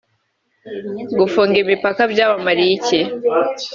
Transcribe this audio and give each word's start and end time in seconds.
Gufunga 1.19 1.55
imipaka 1.63 2.01
byabamariye 2.13 2.71
iki 2.77 2.99